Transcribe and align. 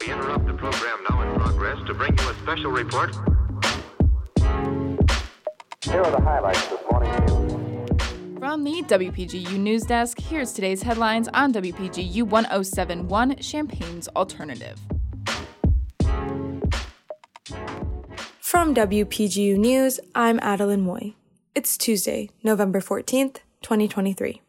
We 0.00 0.12
interrupt 0.12 0.46
the 0.46 0.52
program 0.54 0.98
now 1.10 1.22
in 1.22 1.40
progress 1.40 1.78
to 1.88 1.94
bring 1.94 2.16
you 2.16 2.28
a 2.28 2.34
special 2.34 2.70
report. 2.70 3.16
Here 5.82 6.00
are 6.00 6.10
the 6.10 6.20
highlights 6.20 6.66
this 6.68 6.80
morning 6.90 7.10
news. 7.26 8.38
From 8.38 8.62
the 8.62 8.82
WPGU 8.82 9.58
News 9.58 9.82
Desk, 9.82 10.20
here's 10.20 10.52
today's 10.52 10.82
headlines 10.82 11.28
on 11.34 11.52
WPGU 11.52 12.22
1071 12.22 13.38
Champaign's 13.38 14.06
Alternative. 14.08 14.78
From 18.40 18.74
WPGU 18.74 19.56
News, 19.56 19.98
I'm 20.14 20.38
Adelyn 20.40 20.84
Mui. 20.84 21.14
It's 21.56 21.76
Tuesday, 21.76 22.30
November 22.44 22.80
14th, 22.80 23.38
2023. 23.62 24.42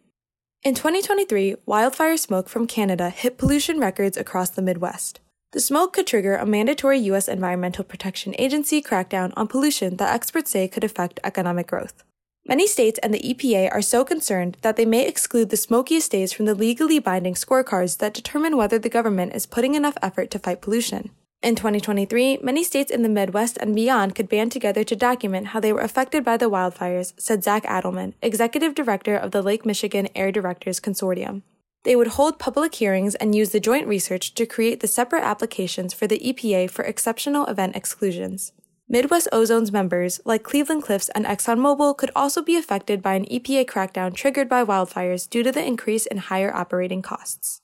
In 0.64 0.75
2023, 0.75 1.57
wildfire 1.66 2.16
smoke 2.16 2.48
from 2.48 2.68
Canada 2.68 3.09
hit 3.09 3.38
pollution 3.38 3.82
records 3.82 4.16
across 4.16 4.50
the 4.50 4.62
Midwest. 4.62 5.20
The 5.52 5.59
smoke 5.59 5.91
could 5.91 6.08
trigger 6.08 6.38
a 6.38 6.45
mandatory 6.45 6.99
U.S. 6.99 7.27
Environmental 7.27 7.84
Protection 7.84 8.34
Agency 8.40 8.81
crackdown 8.81 9.34
on 9.35 9.49
pollution 9.49 9.98
that 9.98 10.13
experts 10.13 10.52
say 10.52 10.70
could 10.70 10.85
affect 10.85 11.20
economic 11.21 11.68
growth. 11.68 12.05
Many 12.48 12.66
states 12.66 12.98
and 13.04 13.13
the 13.13 13.20
EPA 13.20 13.73
are 13.73 13.81
so 13.81 14.05
concerned 14.05 14.55
that 14.62 14.77
they 14.77 14.85
may 14.85 15.05
exclude 15.05 15.49
the 15.49 15.57
smokiest 15.57 16.09
days 16.12 16.31
from 16.31 16.45
the 16.45 16.55
legally 16.55 16.98
binding 16.98 17.34
scorecards 17.34 17.98
that 17.98 18.13
determine 18.13 18.55
whether 18.55 18.80
the 18.80 18.88
government 18.88 19.35
is 19.35 19.45
putting 19.45 19.76
enough 19.76 19.98
effort 20.02 20.32
to 20.32 20.40
fight 20.40 20.62
pollution. 20.62 21.09
In 21.44 21.56
2023, 21.56 22.38
many 22.42 22.64
states 22.64 22.90
in 22.90 23.04
the 23.04 23.10
Midwest 23.10 23.58
and 23.58 23.76
beyond 23.76 24.16
could 24.16 24.30
band 24.30 24.54
together 24.54 24.86
to 24.86 24.96
document 24.96 25.48
how 25.48 25.60
they 25.60 25.74
were 25.74 25.82
affected 25.82 26.24
by 26.24 26.38
the 26.38 26.50
wildfires, 26.50 27.12
said 27.18 27.44
Zach 27.44 27.66
Adelman, 27.66 28.14
executive 28.22 28.74
director 28.74 29.18
of 29.18 29.32
the 29.32 29.42
Lake 29.42 29.66
Michigan 29.66 30.08
Air 30.16 30.32
Directors 30.32 30.80
Consortium. 30.80 31.42
They 31.84 31.98
would 31.98 32.16
hold 32.16 32.40
public 32.40 32.76
hearings 32.76 33.16
and 33.16 33.36
use 33.36 33.50
the 33.50 33.60
joint 33.60 33.88
research 33.88 34.34
to 34.36 34.46
create 34.46 34.80
the 34.80 34.88
separate 34.88 35.26
applications 35.26 35.94
for 35.94 36.08
the 36.08 36.20
EPA 36.20 36.70
for 36.70 36.86
exceptional 36.86 37.46
event 37.48 37.76
exclusions. 37.76 38.54
Midwest 38.88 39.28
Ozone's 39.34 39.74
members, 39.74 40.22
like 40.24 40.44
Cleveland 40.44 40.84
Cliffs 40.84 41.10
and 41.10 41.26
ExxonMobil, 41.26 41.98
could 41.98 42.12
also 42.16 42.41
be 42.41 42.55
affected 42.55 43.02
by 43.02 43.16
an 43.16 43.26
EPA 43.26 43.66
crackdown 43.66 44.16
triggered 44.16 44.48
by 44.48 44.63
wildfires 44.63 45.30
due 45.30 45.44
to 45.44 45.52
the 45.52 45.66
increase 45.66 46.05
in 46.05 46.20
higher 46.20 46.55
operating 46.55 47.02
costs. 47.02 47.60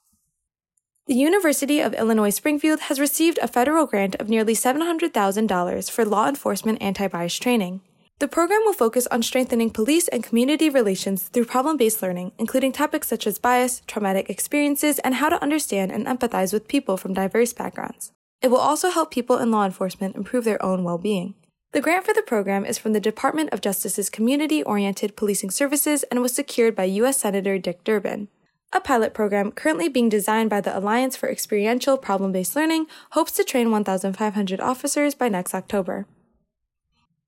The 1.10 1.16
University 1.16 1.80
of 1.80 1.96
Illinois 1.96 2.30
Springfield 2.30 2.82
has 2.82 3.00
received 3.00 3.40
a 3.42 3.48
federal 3.48 3.88
grant 3.88 4.14
of 4.18 4.30
nearly 4.30 4.54
$700,000 4.54 5.90
for 5.90 6.06
law 6.06 6.30
enforcement 6.30 6.80
anti 6.84 7.08
bias 7.08 7.36
training. 7.36 7.82
The 8.20 8.28
program 8.28 8.62
will 8.64 8.74
focus 8.74 9.08
on 9.08 9.24
strengthening 9.24 9.72
police 9.72 10.08
and 10.10 10.24
community 10.24 10.70
relations 10.70 11.24
through 11.24 11.46
problem 11.46 11.78
based 11.78 12.04
learning, 12.04 12.34
including 12.38 12.72
topics 12.72 13.08
such 13.08 13.26
as 13.26 13.40
bias, 13.40 13.82
traumatic 13.88 14.30
experiences, 14.30 15.00
and 15.00 15.16
how 15.16 15.30
to 15.30 15.42
understand 15.42 15.92
and 15.92 16.06
empathize 16.06 16.54
with 16.54 16.68
people 16.68 16.96
from 16.96 17.16
diverse 17.16 17.54
backgrounds. 17.54 18.12
It 18.44 18.50
will 18.50 18.58
also 18.58 18.92
help 18.92 19.10
people 19.10 19.40
in 19.40 19.50
law 19.50 19.66
enforcement 19.66 20.16
improve 20.16 20.44
their 20.44 20.64
own 20.64 20.84
well 20.84 21.00
being. 21.00 21.34
The 21.72 21.82
grant 21.82 22.06
for 22.06 22.14
the 22.14 22.22
program 22.22 22.66
is 22.66 22.78
from 22.78 22.94
the 22.94 23.00
Department 23.00 23.52
of 23.52 23.62
Justice's 23.62 24.12
Community 24.12 24.62
Oriented 24.62 25.16
Policing 25.16 25.50
Services 25.50 26.04
and 26.12 26.22
was 26.22 26.36
secured 26.36 26.76
by 26.76 26.84
U.S. 26.84 27.18
Senator 27.18 27.58
Dick 27.58 27.84
Durbin. 27.84 28.28
A 28.72 28.80
pilot 28.80 29.16
program 29.16 29.52
currently 29.52 29.90
being 29.90 30.10
designed 30.10 30.52
by 30.52 30.62
the 30.62 30.78
Alliance 30.78 31.16
for 31.16 31.28
Experiential 31.28 31.98
Problem 31.98 32.32
Based 32.32 32.56
Learning 32.56 32.86
hopes 33.12 33.32
to 33.32 33.44
train 33.44 33.72
1,500 33.72 34.62
officers 34.62 35.16
by 35.16 35.28
next 35.28 35.56
October. 35.56 36.06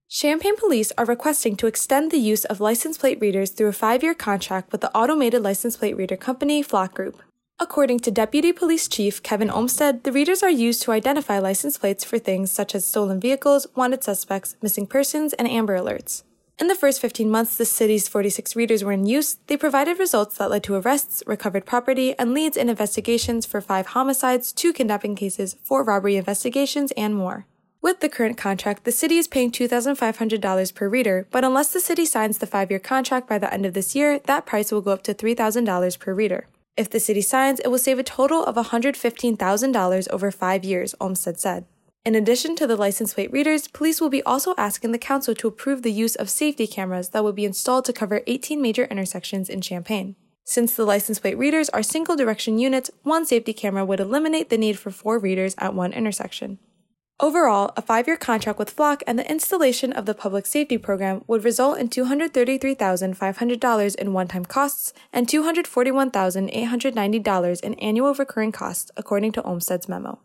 Champaign 0.08 0.56
Police 0.56 0.92
are 1.00 1.06
requesting 1.06 1.56
to 1.56 1.66
extend 1.66 2.12
the 2.12 2.20
use 2.20 2.46
of 2.46 2.60
license 2.60 2.96
plate 2.96 3.20
readers 3.20 3.50
through 3.50 3.70
a 3.70 3.74
five 3.74 4.04
year 4.04 4.14
contract 4.14 4.72
with 4.72 4.82
the 4.82 4.96
automated 4.96 5.42
license 5.42 5.78
plate 5.78 5.98
reader 5.98 6.18
company 6.18 6.62
Flock 6.62 6.94
Group. 6.94 7.24
According 7.60 8.02
to 8.02 8.12
Deputy 8.12 8.52
Police 8.52 8.88
Chief 8.88 9.24
Kevin 9.24 9.50
Olmstead, 9.50 10.04
the 10.04 10.12
readers 10.12 10.44
are 10.44 10.50
used 10.50 10.84
to 10.84 10.92
identify 10.92 11.40
license 11.40 11.78
plates 11.78 12.04
for 12.04 12.20
things 12.20 12.52
such 12.52 12.76
as 12.76 12.86
stolen 12.86 13.20
vehicles, 13.20 13.66
wanted 13.76 14.04
suspects, 14.04 14.58
missing 14.62 14.86
persons, 14.86 15.34
and 15.34 15.48
Amber 15.50 15.76
Alerts. 15.76 16.22
In 16.60 16.68
the 16.68 16.76
first 16.76 17.02
15 17.02 17.30
months 17.30 17.58
the 17.58 17.66
city's 17.66 18.08
46 18.08 18.56
readers 18.56 18.84
were 18.84 18.92
in 18.92 19.06
use, 19.06 19.38
they 19.48 19.58
provided 19.58 19.98
results 19.98 20.38
that 20.38 20.52
led 20.52 20.64
to 20.64 20.76
arrests, 20.76 21.24
recovered 21.26 21.66
property, 21.66 22.14
and 22.20 22.34
leads 22.34 22.56
in 22.56 22.70
investigations 22.70 23.46
for 23.46 23.62
five 23.62 23.88
homicides, 23.88 24.52
two 24.52 24.72
kidnapping 24.72 25.16
cases, 25.16 25.56
four 25.64 25.84
robbery 25.84 26.18
investigations, 26.18 26.92
and 26.98 27.16
more. 27.16 27.48
With 27.82 28.00
the 28.00 28.10
current 28.10 28.38
contract, 28.38 28.84
the 28.84 28.92
city 28.92 29.18
is 29.18 29.28
paying 29.28 29.52
$2,500 29.52 30.76
per 30.76 30.88
reader, 30.88 31.28
but 31.32 31.44
unless 31.44 31.74
the 31.74 31.80
city 31.80 32.06
signs 32.06 32.38
the 32.38 32.46
five 32.46 32.70
year 32.70 32.80
contract 32.80 33.28
by 33.28 33.40
the 33.40 33.52
end 33.52 33.66
of 33.66 33.74
this 33.74 33.96
year, 33.96 34.20
that 34.20 34.46
price 34.46 34.72
will 34.72 34.82
go 34.82 34.92
up 34.92 35.02
to 35.04 35.16
$3,000 35.16 35.98
per 35.98 36.14
reader. 36.14 36.46
If 36.78 36.92
the 36.92 37.00
city 37.00 37.22
signs, 37.22 37.60
it 37.60 37.70
will 37.70 37.80
save 37.80 37.98
a 37.98 38.04
total 38.04 38.44
of 38.44 38.56
$115,000 38.56 40.08
over 40.10 40.32
five 40.32 40.64
years, 40.64 40.94
Olmstead 41.02 41.40
said. 41.40 41.66
In 42.04 42.16
addition 42.16 42.56
to 42.56 42.66
the 42.66 42.76
license 42.76 43.14
plate 43.14 43.32
readers, 43.32 43.68
police 43.68 44.02
will 44.02 44.10
be 44.10 44.24
also 44.24 44.56
asking 44.58 44.92
the 44.92 44.98
council 44.98 45.36
to 45.36 45.48
approve 45.48 45.84
the 45.84 45.92
use 45.92 46.16
of 46.16 46.32
safety 46.32 46.66
cameras 46.66 47.10
that 47.10 47.24
will 47.24 47.32
be 47.32 47.46
installed 47.46 47.86
to 47.86 47.94
cover 47.94 48.24
18 48.26 48.60
major 48.60 48.86
intersections 48.86 49.50
in 49.50 49.62
Champaign. 49.62 50.16
Since 50.44 50.74
the 50.74 50.84
license 50.84 51.20
plate 51.20 51.38
readers 51.38 51.70
are 51.70 51.84
single 51.84 52.16
direction 52.16 52.58
units, 52.58 52.90
one 53.04 53.28
safety 53.28 53.54
camera 53.54 53.86
would 53.86 54.00
eliminate 54.00 54.50
the 54.50 54.58
need 54.58 54.80
for 54.80 54.90
four 54.90 55.20
readers 55.20 55.54
at 55.60 55.76
one 55.76 55.94
intersection. 55.94 56.58
Overall, 57.20 57.72
a 57.78 57.84
five 57.84 58.08
year 58.08 58.18
contract 58.18 58.58
with 58.58 58.72
Flock 58.72 59.04
and 59.06 59.20
the 59.20 59.30
installation 59.30 59.94
of 59.94 60.08
the 60.08 60.16
public 60.16 60.48
safety 60.48 60.80
program 60.80 61.24
would 61.28 61.44
result 61.44 61.78
in 61.78 61.88
$233,500 61.88 63.96
in 63.96 64.14
one 64.14 64.28
time 64.28 64.46
costs 64.46 64.92
and 65.14 65.28
$241,890 65.28 67.62
in 67.62 67.76
annual 67.76 68.16
recurring 68.16 68.52
costs, 68.52 68.90
according 68.98 69.34
to 69.34 69.44
Olmstead's 69.44 69.88
memo. 69.88 70.18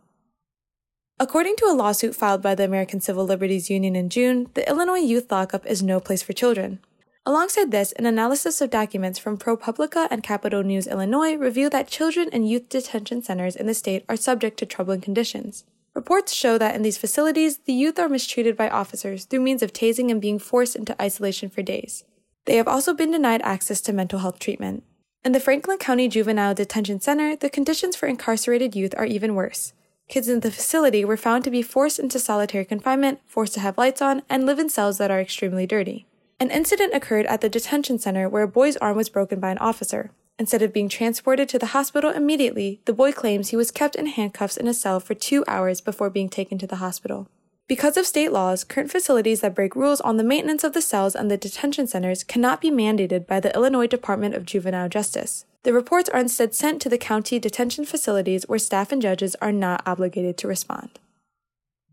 According 1.18 1.56
to 1.56 1.64
a 1.64 1.72
lawsuit 1.72 2.14
filed 2.14 2.42
by 2.42 2.54
the 2.54 2.64
American 2.64 3.00
Civil 3.00 3.24
Liberties 3.24 3.70
Union 3.70 3.96
in 3.96 4.10
June, 4.10 4.50
the 4.52 4.68
Illinois 4.68 4.98
youth 4.98 5.32
lockup 5.32 5.64
is 5.64 5.82
no 5.82 5.98
place 5.98 6.22
for 6.22 6.34
children. 6.34 6.78
Alongside 7.24 7.70
this, 7.70 7.92
an 7.92 8.04
analysis 8.04 8.60
of 8.60 8.68
documents 8.68 9.18
from 9.18 9.38
ProPublica 9.38 10.08
and 10.10 10.22
Capital 10.22 10.62
News 10.62 10.86
Illinois 10.86 11.34
reveal 11.34 11.70
that 11.70 11.88
children 11.88 12.28
in 12.34 12.44
youth 12.44 12.68
detention 12.68 13.22
centers 13.22 13.56
in 13.56 13.66
the 13.66 13.72
state 13.72 14.04
are 14.10 14.16
subject 14.16 14.58
to 14.58 14.66
troubling 14.66 15.00
conditions. 15.00 15.64
Reports 15.94 16.34
show 16.34 16.58
that 16.58 16.74
in 16.74 16.82
these 16.82 16.98
facilities, 16.98 17.60
the 17.64 17.72
youth 17.72 17.98
are 17.98 18.10
mistreated 18.10 18.54
by 18.54 18.68
officers 18.68 19.24
through 19.24 19.40
means 19.40 19.62
of 19.62 19.72
tasing 19.72 20.10
and 20.10 20.20
being 20.20 20.38
forced 20.38 20.76
into 20.76 21.00
isolation 21.00 21.48
for 21.48 21.62
days. 21.62 22.04
They 22.44 22.56
have 22.56 22.68
also 22.68 22.92
been 22.92 23.10
denied 23.10 23.40
access 23.40 23.80
to 23.82 23.94
mental 23.94 24.18
health 24.18 24.38
treatment. 24.38 24.84
In 25.24 25.32
the 25.32 25.40
Franklin 25.40 25.78
County 25.78 26.08
Juvenile 26.08 26.54
Detention 26.54 27.00
Center, 27.00 27.34
the 27.34 27.48
conditions 27.48 27.96
for 27.96 28.06
incarcerated 28.06 28.76
youth 28.76 28.94
are 28.98 29.06
even 29.06 29.34
worse. 29.34 29.72
Kids 30.08 30.28
in 30.28 30.40
the 30.40 30.52
facility 30.52 31.04
were 31.04 31.16
found 31.16 31.42
to 31.44 31.50
be 31.50 31.62
forced 31.62 31.98
into 31.98 32.18
solitary 32.18 32.64
confinement, 32.64 33.20
forced 33.26 33.54
to 33.54 33.60
have 33.60 33.76
lights 33.76 34.00
on, 34.00 34.22
and 34.28 34.46
live 34.46 34.58
in 34.58 34.68
cells 34.68 34.98
that 34.98 35.10
are 35.10 35.20
extremely 35.20 35.66
dirty. 35.66 36.06
An 36.38 36.50
incident 36.50 36.94
occurred 36.94 37.26
at 37.26 37.40
the 37.40 37.48
detention 37.48 37.98
center 37.98 38.28
where 38.28 38.44
a 38.44 38.48
boy's 38.48 38.76
arm 38.76 38.96
was 38.96 39.08
broken 39.08 39.40
by 39.40 39.50
an 39.50 39.58
officer. 39.58 40.12
Instead 40.38 40.62
of 40.62 40.72
being 40.72 40.88
transported 40.88 41.48
to 41.48 41.58
the 41.58 41.66
hospital 41.66 42.10
immediately, 42.10 42.80
the 42.84 42.92
boy 42.92 43.10
claims 43.10 43.48
he 43.48 43.56
was 43.56 43.70
kept 43.70 43.96
in 43.96 44.06
handcuffs 44.06 44.56
in 44.56 44.68
a 44.68 44.74
cell 44.74 45.00
for 45.00 45.14
two 45.14 45.42
hours 45.48 45.80
before 45.80 46.10
being 46.10 46.28
taken 46.28 46.58
to 46.58 46.66
the 46.66 46.76
hospital. 46.76 47.26
Because 47.66 47.96
of 47.96 48.06
state 48.06 48.30
laws, 48.30 48.62
current 48.62 48.92
facilities 48.92 49.40
that 49.40 49.54
break 49.54 49.74
rules 49.74 50.00
on 50.02 50.18
the 50.18 50.24
maintenance 50.24 50.62
of 50.62 50.72
the 50.72 50.82
cells 50.82 51.16
and 51.16 51.28
the 51.30 51.36
detention 51.36 51.88
centers 51.88 52.22
cannot 52.22 52.60
be 52.60 52.70
mandated 52.70 53.26
by 53.26 53.40
the 53.40 53.52
Illinois 53.56 53.88
Department 53.88 54.36
of 54.36 54.44
Juvenile 54.44 54.88
Justice. 54.88 55.46
The 55.66 55.72
reports 55.72 56.08
are 56.10 56.20
instead 56.20 56.54
sent 56.54 56.80
to 56.82 56.88
the 56.88 56.96
county 56.96 57.40
detention 57.40 57.84
facilities 57.84 58.44
where 58.44 58.56
staff 58.56 58.92
and 58.92 59.02
judges 59.02 59.34
are 59.42 59.50
not 59.50 59.82
obligated 59.84 60.38
to 60.38 60.46
respond. 60.46 61.00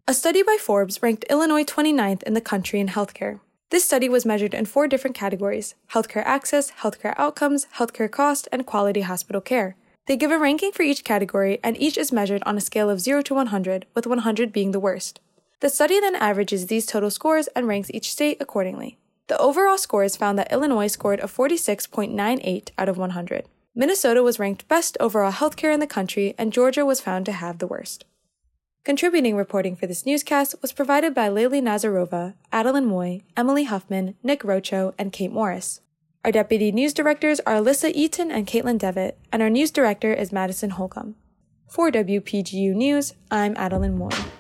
A 0.08 0.14
study 0.14 0.44
by 0.44 0.58
Forbes 0.62 1.02
ranked 1.02 1.26
Illinois 1.28 1.64
29th 1.64 2.22
in 2.22 2.36
the 2.36 2.40
country 2.40 2.80
in 2.80 2.90
healthcare. 2.90 3.40
This 3.72 3.84
study 3.84 4.08
was 4.08 4.28
measured 4.28 4.54
in 4.54 4.66
four 4.66 4.88
different 4.88 5.16
categories 5.16 5.74
healthcare 5.92 6.22
access, 6.24 6.70
healthcare 6.70 7.16
outcomes, 7.18 7.66
healthcare 7.78 8.12
cost, 8.12 8.48
and 8.52 8.68
quality 8.68 9.02
hospital 9.02 9.42
care. 9.42 9.76
They 10.06 10.18
give 10.18 10.30
a 10.30 10.38
ranking 10.38 10.72
for 10.72 10.84
each 10.84 11.04
category, 11.04 11.60
and 11.64 11.76
each 11.82 11.98
is 11.98 12.12
measured 12.12 12.44
on 12.46 12.56
a 12.56 12.62
scale 12.62 12.92
of 12.92 13.02
0 13.02 13.24
to 13.24 13.34
100, 13.34 13.88
with 13.96 14.06
100 14.06 14.54
being 14.54 14.70
the 14.70 14.80
worst. 14.80 15.20
The 15.62 15.70
study 15.72 16.00
then 16.00 16.16
averages 16.16 16.68
these 16.68 16.86
total 16.86 17.10
scores 17.10 17.48
and 17.56 17.68
ranks 17.68 17.90
each 17.92 18.12
state 18.12 18.38
accordingly. 18.40 19.00
The 19.26 19.40
overall 19.40 19.80
scores 19.80 20.16
found 20.16 20.38
that 20.38 20.52
Illinois 20.52 20.86
scored 20.86 21.22
a 21.22 21.24
46.98 21.24 22.70
out 22.78 22.88
of 22.88 23.00
100. 23.00 23.46
Minnesota 23.76 24.22
was 24.22 24.38
ranked 24.38 24.68
best 24.68 24.98
overall 25.00 25.32
healthcare 25.32 25.74
in 25.74 25.80
the 25.80 25.88
country, 25.88 26.36
and 26.38 26.54
Georgia 26.54 26.86
was 26.86 27.02
found 27.02 27.26
to 27.26 27.32
have 27.32 27.58
the 27.58 27.66
worst. 27.66 28.06
Contributing 28.84 29.36
reporting 29.36 29.76
for 29.76 29.88
this 29.88 30.06
newscast 30.06 30.54
was 30.62 30.72
provided 30.72 31.16
by 31.16 31.28
Layli 31.28 31.60
Nazarova, 31.60 32.36
Adelyn 32.52 32.86
Mui, 32.86 33.24
Emily 33.36 33.64
Huffman, 33.64 34.16
Nick 34.22 34.44
Roacho, 34.44 34.94
and 35.00 35.12
Kate 35.12 35.32
Morris. 35.32 35.82
Our 36.24 36.32
deputy 36.32 36.72
news 36.72 36.94
directors 36.94 37.40
are 37.48 37.56
Alyssa 37.56 37.92
Eaton 37.96 38.30
and 38.30 38.46
Caitlin 38.46 38.78
Devitt, 38.78 39.18
and 39.32 39.42
our 39.42 39.50
news 39.50 39.72
director 39.72 40.14
is 40.14 40.32
Madison 40.32 40.72
Holcomb. 40.72 41.16
For 41.68 41.90
WPGU 41.90 42.76
News, 42.76 43.14
I'm 43.32 43.56
Adelyn 43.56 43.98
Mui. 43.98 44.33